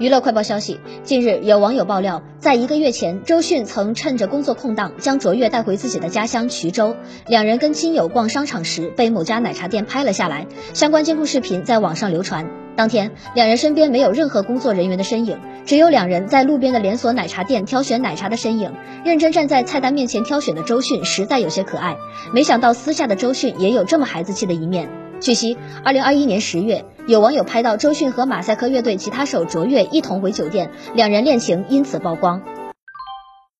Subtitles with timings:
[0.00, 6.96] 娱乐快报消息，近日有网友爆料，在一个月前，周迅曾趁着工作空档将卓越带回自己的家乡衢州。
[7.26, 12.50] 两人跟亲友逛商场时，被某家奶茶店拍了下来，相关监控视频在网上流传。
[12.76, 18.72] 当天，两人身边没有任何工作人员的身影，只有两人在路边的连锁奶茶店挑选奶茶的身影。
[19.04, 21.98] 认真站在菜单面前挑选的周迅实在有些可爱，
[22.32, 24.88] 没想到私下的周迅也有这么孩子气的一面。
[25.20, 32.42] 据悉，二零二一年十月，有网友拍到周迅和马赛克乐队吉他手卓越一同回酒店，两人恋情因此曝光。